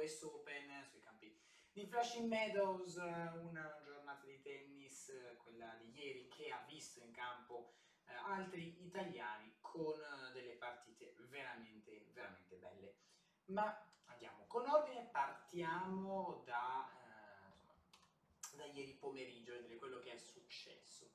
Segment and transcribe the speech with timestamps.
[0.00, 1.38] US Open sui campi
[1.72, 5.12] di Flushing Meadows, una giornata di tennis,
[5.42, 7.74] quella di ieri, che ha visto in campo
[8.06, 12.94] eh, altri italiani con eh, delle partite veramente, veramente belle.
[13.46, 16.90] Ma andiamo con ordine, partiamo da,
[18.52, 21.08] eh, da ieri pomeriggio, vedere quello che è successo.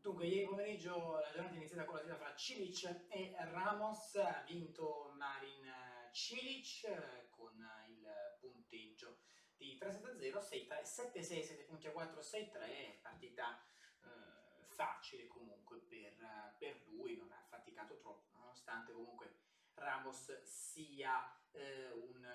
[0.00, 4.42] Dunque, ieri pomeriggio la giornata è iniziata con la sfida fra Cilic e Ramos, ha
[4.46, 5.87] vinto Marin
[6.18, 7.54] Cilic con
[7.86, 9.20] il punteggio
[9.56, 13.62] di 3-7-0, 6-3, 7-6, 7 punti a 4, 6-3, partita
[14.02, 19.36] eh, facile comunque per, per, lui, non ha faticato troppo, nonostante comunque
[19.74, 22.28] Ramos sia eh, un,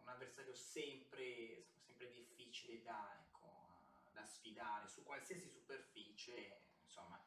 [0.00, 7.24] un, avversario sempre, sempre difficile da, ecco, da sfidare su qualsiasi superficie, insomma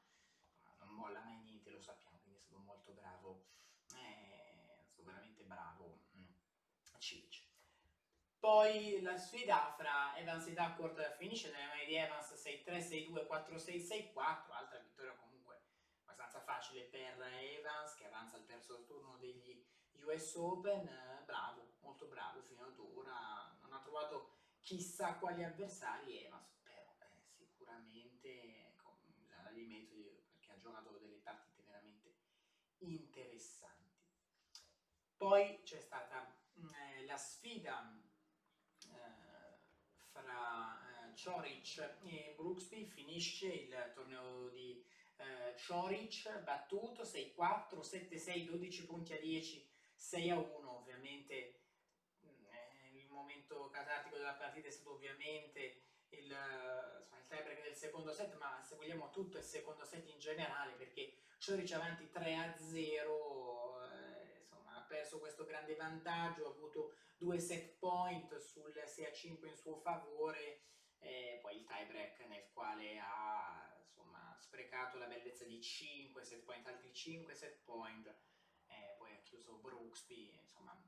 [0.80, 3.46] non molla mai niente, lo sappiamo, quindi è stato molto bravo,
[3.94, 6.26] eh, è stato veramente bravo mm,
[7.00, 7.44] Cilic.
[8.40, 12.78] Poi la sfida fra Evans e Duckworth finisce nelle mani di Evans 6-3,
[13.10, 15.62] 6-2, 4-6, 6-4, altra vittoria comunque
[16.02, 19.66] abbastanza facile per Evans che avanza al terzo turno degli
[20.04, 20.88] US Open,
[21.26, 27.24] bravo, molto bravo fino ad ora, non ha trovato chissà quali avversari Evans, però eh,
[27.34, 32.14] sicuramente ecco, bisogna dargli metodi perché ha giocato delle partite veramente
[32.80, 33.85] interessanti.
[35.18, 37.98] Poi c'è stata eh, la sfida
[40.12, 42.86] fra eh, Cioric e Brooksby.
[42.86, 44.84] Finisce il torneo di
[45.18, 51.34] eh, Cioric battuto 6-4, 7-6, 12 punti a 10, 6-1 ovviamente
[52.22, 58.12] eh, il momento catartico della partita è stato ovviamente il, insomma, il tiebreak del secondo
[58.12, 63.95] set ma se vogliamo tutto il secondo set in generale perché Cioric avanti 3-0
[65.16, 69.78] perso questo grande vantaggio, ha avuto due set point sul 6 a 5 in suo
[69.78, 70.62] favore,
[71.00, 76.44] e poi il tie break nel quale ha insomma, sprecato la bellezza di 5 set
[76.44, 78.08] point, altri 5 set point,
[78.68, 80.80] e poi ha chiuso Brooksby, insomma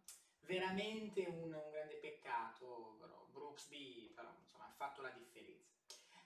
[0.42, 5.76] veramente un, un grande peccato, però Brooksby però, insomma, ha fatto la differenza.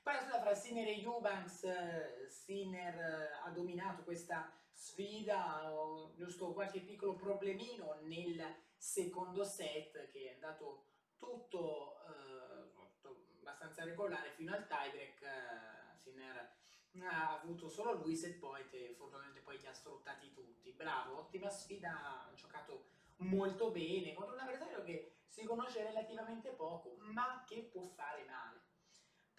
[0.04, 6.80] Poi la sfida fra Sinner e Eubanks, Sinner ha dominato questa sfida, ho giusto qualche
[6.82, 8.44] piccolo problemino nel
[8.76, 10.86] secondo set che è andato
[11.18, 13.10] tutto, eh,
[13.42, 16.60] abbastanza regolare fino al tiebreak, eh, Sinner
[17.04, 20.72] ha avuto solo lui set point e fortunatamente poi li ha sfruttati tutti.
[20.72, 22.88] Bravo, ottima sfida, ha giocato
[23.18, 28.71] molto bene contro un avversario che si conosce relativamente poco ma che può fare male.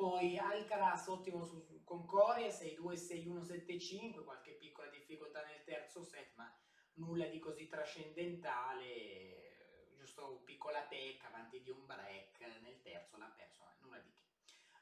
[0.03, 6.33] Poi Alcaraz ottimo su, con Coria 6-2, 6-1, 7-5, qualche piccola difficoltà nel terzo set,
[6.35, 6.53] ma
[6.95, 13.65] nulla di così trascendentale, giusto piccola pecca avanti di un break, nel terzo l'ha perso,
[13.83, 14.25] nulla di che.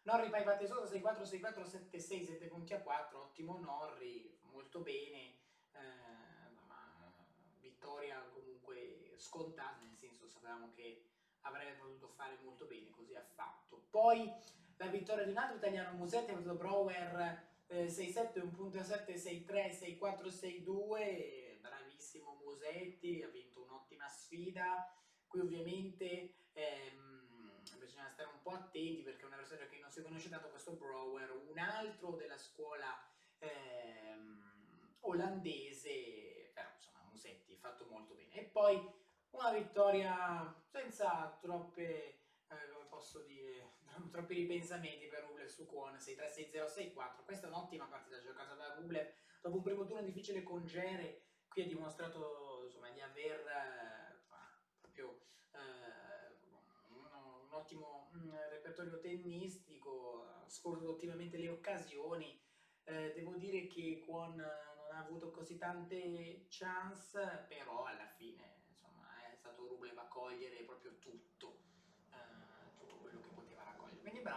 [0.05, 5.37] Norri Pai batte sotto 6-4, 6-4, 7-6, 7 punti a 4, ottimo Norri, molto bene,
[5.73, 7.15] eh, ma
[7.59, 11.11] vittoria comunque scontata, nel senso sapevamo che
[11.41, 13.85] avrebbe potuto fare molto bene, così ha fatto.
[13.91, 19.99] Poi la vittoria di un altro italiano Musetti ha avuto Brower eh, 6-7, 1.7, 6-3,
[19.99, 20.29] 6-4,
[20.65, 24.91] 6-2, bravissimo Musetti, ha vinto un'ottima sfida.
[25.27, 30.03] Qui ovviamente ehm, bisogna stare un po' attenti perché è un avversario che non si
[30.03, 32.89] conosce tanto questo Brower, un altro della scuola
[33.39, 38.33] ehm, olandese, però insomma Musetti ha fatto molto bene.
[38.33, 38.81] E poi
[39.33, 43.79] una vittoria senza troppe, eh, come posso dire,
[44.11, 47.25] troppi ripensamenti per Rublev su Kwon 6-3, 6-0, 6-4.
[47.25, 49.12] Questa è un'ottima partita giocata da Rublev.
[49.41, 54.19] Dopo un primo turno difficile con Gere, qui ha dimostrato insomma, di aver eh,
[54.81, 55.22] proprio
[55.53, 56.37] eh,
[56.89, 62.41] un, un, ottimo un repertorio tennistico, ha scorso ottimamente le occasioni.
[62.84, 68.51] Eh, devo dire che Kwon non ha avuto così tante chance, però alla fine
[69.41, 71.63] stato Rublev a cogliere proprio tutto,
[72.10, 73.65] eh, tutto quello che poteva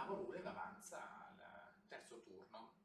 [0.04, 2.82] bravo, Rublev avanza al terzo turno.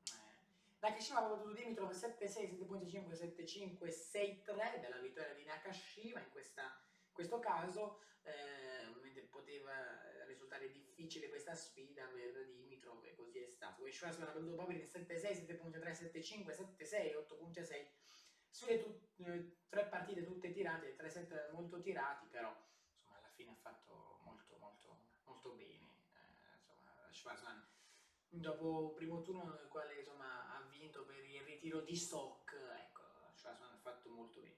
[0.80, 6.80] Nakashima ha battuto Dimitrov 7-6, 7.5, 7-5, 6-3 della vittoria di Nakashima in questa
[7.10, 9.72] questo caso eh, ovviamente poteva
[10.26, 13.90] risultare difficile questa sfida per Dimitrov e così è stato.
[13.90, 17.88] Schwarzman ha battuto Popelin 7-6, 7.3, 7-5, 7-6, 8.6
[18.50, 22.56] sulle tu- eh, tre partite tutte tirate, tre set molto tirati, però
[22.94, 25.97] insomma alla fine ha fatto molto molto molto bene.
[27.18, 27.66] Eh, Schwarzman
[28.30, 33.02] dopo il primo turno nel quale insomma, ha vinto per il ritiro di Stock, ecco,
[33.34, 34.56] Schwarzman ha fatto molto bene.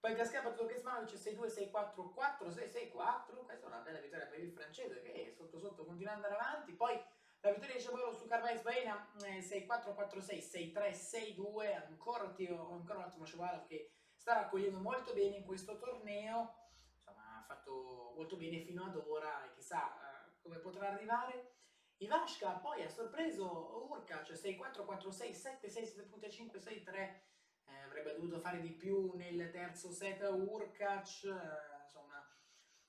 [0.00, 4.40] Poi Gasquet ha battuto Kesmanovic 6-2, 6-4, 4-6, 6-4, questa è una bella vittoria per
[4.40, 6.98] il francese che sotto sotto continua ad andare avanti, poi
[7.40, 13.26] la vittoria di Cebolo su Carvalho Baena 6-4, 4-6, 6-3, 6-2, ancora, ancora un ottimo
[13.26, 18.84] Cebolo che sta raccogliendo molto bene in questo torneo, insomma ha fatto molto bene fino
[18.84, 21.58] ad ora e chissà uh, come potrà arrivare.
[22.02, 28.70] Ivashka poi ha sorpreso Urkac 6-4, 4-6, 7-6, 7.5, 6-3, eh, avrebbe dovuto fare di
[28.70, 32.26] più nel terzo set Urkac, eh, insomma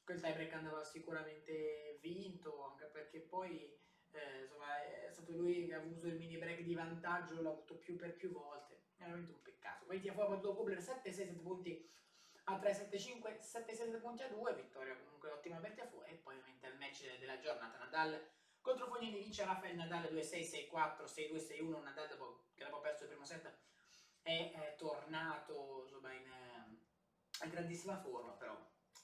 [0.01, 3.77] quel tiebreak andava sicuramente vinto, anche perché poi
[4.11, 7.75] eh, insomma, è stato lui che ha avuto il mini break di vantaggio, l'ha avuto
[7.75, 9.85] più per più volte, è veramente un peccato.
[9.87, 11.91] Poi Tiafoe ha battuto Kubler 7-6, 7 punti
[12.45, 16.67] a 3-7-5, 7-6, 7 punti a 2, vittoria comunque ottima per Tiafoe, e poi ovviamente
[16.67, 22.07] il match della giornata Nadal contro Fognini vince Rafael Nadal 2-6, 6-4, 6-2, 6-1, Nadal
[22.07, 23.51] dopo che aveva perso il primo set
[24.21, 26.31] è, è tornato insomma, in,
[27.43, 28.55] in grandissima forma, però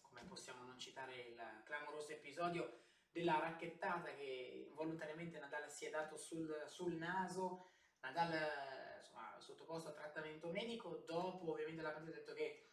[0.02, 6.18] come possiamo non citare il clamoroso episodio della racchettata che involontariamente Nadal si è dato
[6.18, 7.72] sul, sul naso,
[8.02, 12.70] Nadal insomma, sottoposto a trattamento medico, dopo ovviamente la partita ha detto che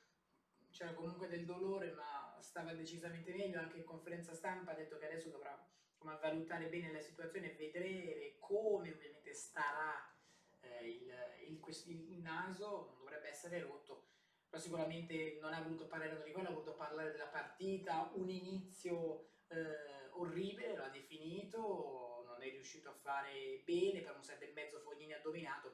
[0.70, 5.06] c'era comunque del dolore ma stava decisamente meglio, anche in conferenza stampa ha detto che
[5.06, 5.56] adesso dovrà
[6.04, 10.12] come, valutare bene la situazione e vedere come ovviamente starà
[10.60, 11.12] eh, il,
[11.48, 14.08] il, il, naso, non dovrebbe essere rotto,
[14.48, 19.30] però sicuramente non ha voluto parlare di quello, ha voluto parlare della partita, un inizio...
[19.48, 24.80] Eh, orribile, ha definito, non è riuscito a fare bene, per un set e mezzo
[24.80, 25.20] Fognini ha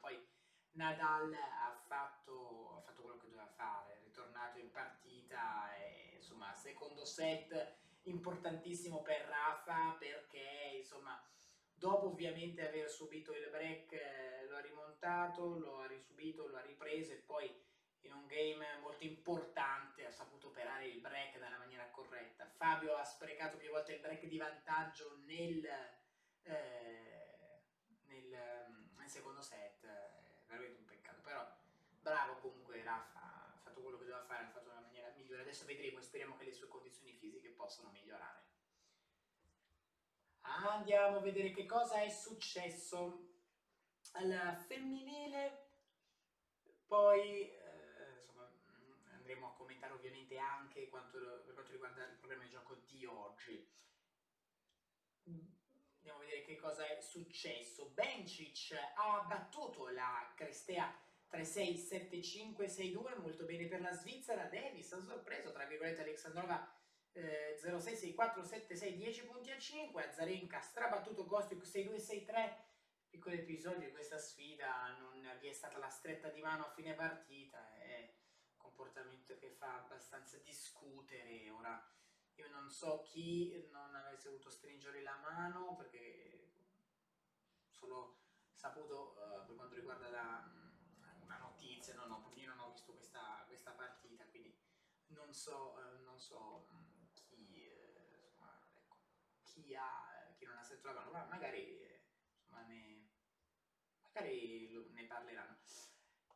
[0.01, 0.27] poi
[0.73, 6.55] Nadal ha fatto, ha fatto quello che doveva fare, è ritornato in partita, e, insomma,
[6.55, 11.23] secondo set importantissimo per Rafa perché, insomma,
[11.73, 16.63] dopo ovviamente aver subito il break eh, lo ha rimontato, lo ha risubito, lo ha
[16.63, 17.69] ripreso e poi
[18.03, 22.47] in un game molto importante ha saputo operare il break nella maniera corretta.
[22.47, 25.65] Fabio ha sprecato più volte il break di vantaggio nel,
[26.43, 27.63] eh,
[28.07, 31.47] nel, nel secondo set, è veramente un peccato, però
[32.01, 35.11] bravo comunque Rafa, ha fatto quello che doveva fare, l'ha fatto nella
[35.41, 38.49] migliore, adesso vedremo e speriamo che le sue condizioni fisiche possano migliorare.
[40.43, 43.29] Andiamo a vedere che cosa è successo
[44.13, 45.69] al femminile,
[46.87, 47.51] poi
[49.13, 53.79] andremo a commentare ovviamente anche quanto, per quanto riguarda il programma di gioco di oggi.
[55.25, 57.91] Andiamo a vedere che cosa è successo.
[57.91, 60.93] Bencic ha battuto la Crestea
[61.31, 64.45] 3-6-7-5-6-2, molto bene per la Svizzera.
[64.45, 66.73] Davis ha sorpreso, tra virgolette, Alexandrova
[67.13, 70.09] eh, 0-6-6-4-7-6, 10 punti a 5.
[70.09, 72.55] Azarenka strabattuto Gostiuk 6-2-6-3.
[73.09, 76.95] Piccolo episodio di questa sfida, non vi è stata la stretta di mano a fine
[76.95, 77.75] partita.
[77.81, 78.19] Eh
[78.81, 81.51] comportamento che fa abbastanza discutere.
[81.51, 81.83] Ora,
[82.35, 86.49] io non so chi non avesse voluto stringere la mano perché
[87.69, 88.17] solo
[88.55, 92.93] saputo uh, per quanto riguarda la, mm, una notizia, no, no, io non ho visto
[93.71, 94.57] questa, partita, quindi
[95.09, 98.97] non so, uh, non so um, chi, uh, insomma, ecco,
[99.43, 101.79] chi, ha, chi non ha sentito la mano, ma magari,
[102.37, 103.09] insomma, ne,
[104.01, 105.59] magari ne parleranno.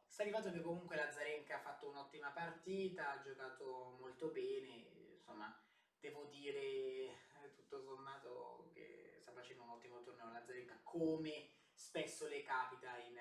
[0.06, 5.60] Sta arrivato che comunque la Zarenka ha fatto un'ottima partita, ha giocato molto bene, insomma
[5.98, 12.28] devo dire eh, tutto sommato che sta facendo un ottimo torneo la Zarenka come spesso
[12.28, 13.18] le capita in,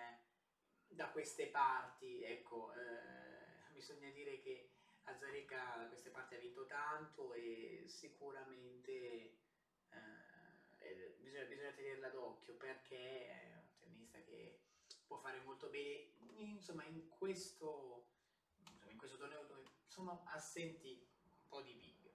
[0.88, 3.23] da queste parti, ecco, eh,
[3.84, 4.70] bisogna dire che
[5.04, 8.92] Azarenka da queste parti ha vinto tanto e sicuramente
[9.90, 14.62] eh, bisogna, bisogna tenerla d'occhio perché è un tennista che
[15.06, 18.08] può fare molto bene insomma in questo,
[18.72, 22.10] insomma, in questo torneo dove sono assenti un po' di big.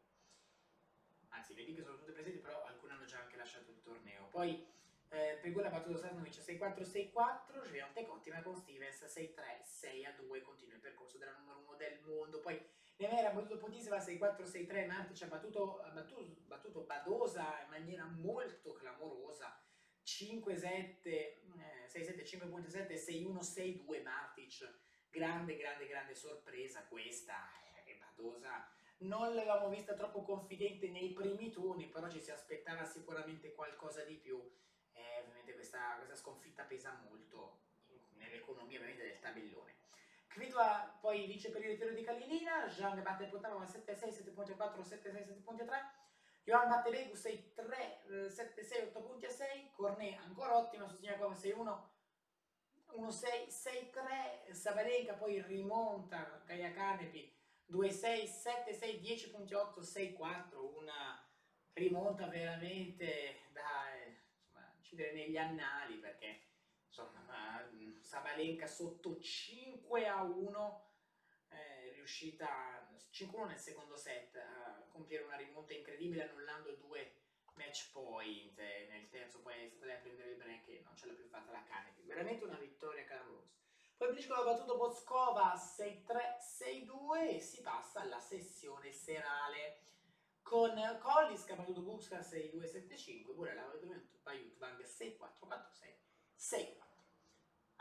[1.28, 4.28] Anzi le big sono tutte presenti però alcune hanno già anche lasciato il torneo.
[4.28, 4.66] Poi
[5.10, 11.18] eh, Pegula ha battuto Sasnovic 6-4-6-4 Gioviante ottima con Stevens 6-3 6-2 continua il percorso
[11.18, 12.60] della numero 1 del mondo poi
[12.96, 19.62] Nemera ha battuto Potiseva 6-4-6-3 Martic ha battuto, battuto, battuto Badosa in maniera molto clamorosa
[20.08, 21.38] 5-7, eh,
[21.86, 24.78] 6-7, 5.7, 6-1, 6-2 Matic.
[25.10, 27.34] Grande, grande, grande sorpresa questa.
[27.84, 28.66] È Badosa
[29.00, 34.14] non l'avevamo vista troppo confidente nei primi turni, però ci si aspettava sicuramente qualcosa di
[34.14, 34.42] più.
[34.98, 37.60] Eh, ovviamente questa, questa, sconfitta pesa molto
[38.16, 39.76] nell'economia del tabellone.
[40.26, 45.42] Kvitova poi vince per il ritiro di Kalilina, Zhang batte il Potava 7-6, 7.4, 7-6,
[45.44, 45.66] 7.3,
[46.44, 51.78] Johan Battelegu 6-3, 7-6, 8 punti a 6, Cornet ancora ottima su Signakova 6-1,
[52.96, 57.32] 1-6, 6-3, Sabalenka, poi rimonta Gaia Canepi
[57.70, 58.24] 2-6,
[58.66, 61.22] 7-6, 10.8, 6-4, una
[61.74, 64.07] rimonta veramente da
[64.88, 66.40] incidere negli annali perché
[66.86, 67.68] insomma
[68.00, 70.86] Sabalenka sotto 5 a 1
[71.48, 77.16] è riuscita 5-1 nel secondo set a compiere una rimonta incredibile annullando due
[77.54, 81.06] match point nel terzo poi è stata lei a prendere il break e non ce
[81.06, 83.56] l'ha più fatta la Canepi veramente una vittoria clamorosa.
[83.96, 89.80] Poi Pliskova ha battuto Boskova 6-3-6-2 e si passa alla sessione serale
[90.48, 96.86] con Collis che ha battuto Buxka 6-2-7-5 pure l'ha battuto Paiutvang 6-4-4-6-6-4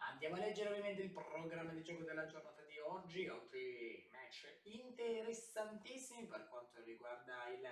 [0.09, 3.25] andiamo a leggere ovviamente il programma di gioco della giornata di oggi.
[3.27, 7.65] Altri match interessantissimi per quanto riguarda il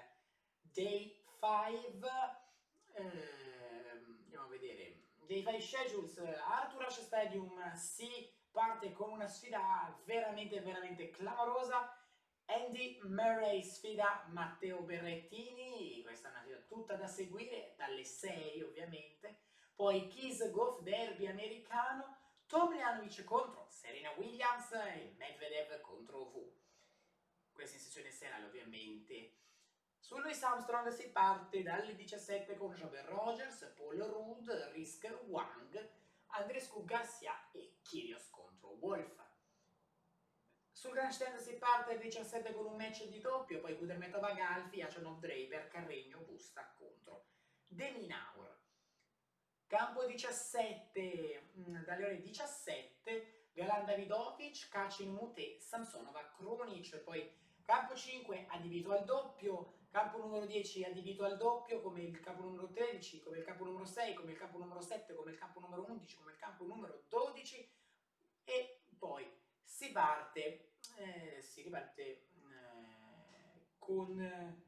[0.62, 2.10] day 5
[2.94, 5.08] eh, andiamo a vedere.
[5.26, 6.18] Day 5 schedules.
[6.18, 12.05] Arthur Stadium si parte con una sfida veramente veramente clamorosa
[12.46, 19.40] Andy Murray sfida Matteo Berrettini questa è una sfida tutta da seguire dalle 6 ovviamente.
[19.76, 26.64] Poi Kiss Golf Derby americano Tomljanovic contro Serena Williams e Medvedev contro V
[27.52, 29.38] questa in sessione serale ovviamente.
[29.98, 35.90] Su Louis Armstrong si parte dalle 17 con Jabber Rogers, Paul Rudd, Risk Wang,
[36.28, 39.25] Andrescu Garcia e Kyrgios contro Wolf.
[40.86, 45.18] Sul grandstand si parte alle 17 con un match di doppio, poi Kudermetova Galfi, Acionov
[45.18, 47.26] Draper, Carregno, Busta contro
[47.66, 48.56] Deminaur.
[49.66, 58.46] Campo 17, mm, dalle ore 17, Galan Davidovic, Kacin Mute, Samsonova, Krunic, poi campo 5
[58.50, 63.40] adibito al doppio, campo numero 10 adibito al doppio, come il campo numero 13, come
[63.40, 66.34] il campo numero 6, come il campo numero 7, come il campo numero 11, come
[66.34, 67.74] il campo numero 12
[68.44, 69.28] e poi
[69.64, 72.26] si parte, eh, si riparte eh,
[73.78, 74.64] con eh,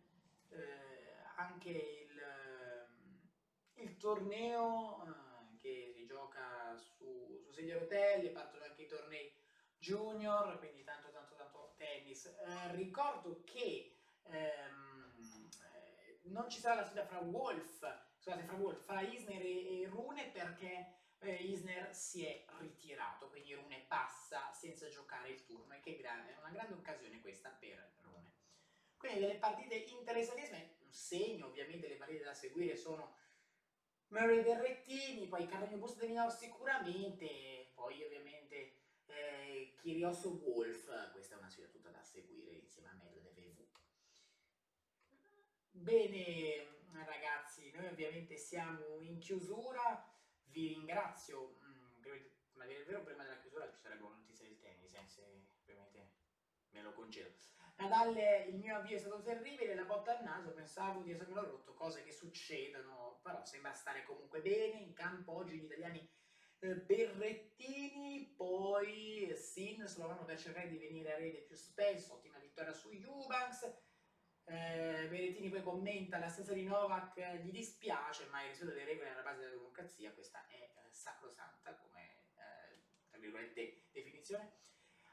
[1.36, 8.64] anche il, eh, il torneo eh, che si gioca su, su sedia a rotelle, partono
[8.64, 9.34] anche i tornei
[9.78, 12.26] junior, quindi tanto tanto tanto tennis.
[12.26, 15.50] Eh, ricordo che ehm,
[16.24, 17.80] non ci sarà la sfida fra Wolf,
[18.18, 23.54] scusate, fra Wolf, fra Isner e, e Rune perché eh, Isner si è ritirato, quindi
[23.54, 27.94] Rune passa senza giocare il turno e che grande, è una grande occasione questa per
[28.02, 28.34] Rune.
[28.98, 33.16] Quindi delle partite interessantissime, un segno ovviamente le partite da seguire sono
[34.10, 38.76] Murray Berrettini, poi Carregno Busto de Minor sicuramente, poi ovviamente
[39.08, 43.66] eh, Kyrioso Wolf, questa è una sfida tutta da seguire insieme a Medvedev
[45.72, 50.04] Bene ragazzi, noi ovviamente siamo in chiusura,
[50.58, 51.86] vi ringrazio, mm,
[52.54, 56.14] ma il vero prima della chiusura ci sarebbe una notizia del tennis, eh, se ovviamente
[56.70, 57.30] me lo concedo.
[57.76, 61.76] Nadal, il mio avvio è stato terribile, la botta al naso, pensavo di essermelo rotto,
[61.76, 66.10] cose che succedono, però sembra stare comunque bene, in campo oggi gli italiani
[66.60, 72.74] eh, Berrettini, poi Sin, Slovano per cercare di venire a rete più spesso, ottima vittoria
[72.74, 73.72] su Eubanks,
[74.50, 79.22] eh, Berettini poi commenta l'assenza di Novak gli dispiace ma il rispetto delle regole alla
[79.22, 84.54] base della democrazia questa è eh, sacrosanta come eh, tra virgolette definizione.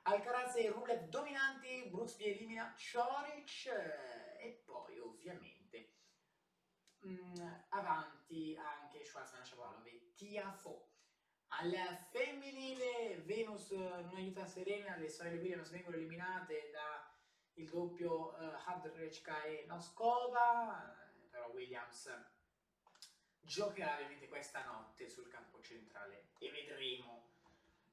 [0.02, 5.94] Alcaraz e Rublev dominanti Brooks vi elimina Cioric eh, e poi ovviamente
[7.00, 10.90] mh, mm, avanti anche Schwarzman Shapovalov e Tiafo.
[11.48, 11.72] Al
[12.10, 17.13] femminile Venus non aiuta Serena le sorelle Williams vengono eliminate da
[17.54, 20.94] il doppio eh, Hadrechka e Noskova,
[21.30, 22.11] però Williams
[23.40, 27.32] giocherà ovviamente questa notte sul campo centrale e vedremo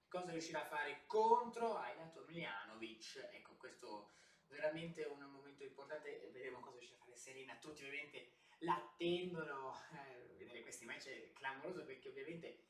[0.08, 3.30] cosa riuscirà a fare contro Aina Tomljanovic.
[3.32, 4.12] Ecco, questo
[4.48, 7.56] veramente un momento importante, vedremo cosa riuscirà a fare Serena.
[7.56, 12.66] Tutti ovviamente l'attendono, eh, vedere questi match è clamoroso perché ovviamente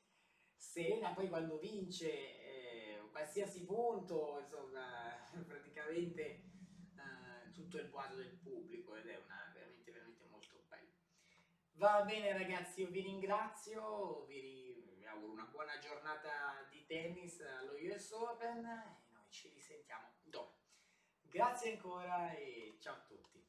[0.56, 6.51] Serena poi quando vince eh, qualsiasi punto, insomma, praticamente
[7.72, 10.92] tutto il boato del pubblico ed è una, veramente, veramente molto bello.
[11.76, 17.76] Va bene ragazzi, io vi ringrazio, vi, vi auguro una buona giornata di tennis allo
[17.76, 20.60] US Open e noi ci risentiamo dopo.
[21.22, 23.41] Grazie ancora e ciao a tutti.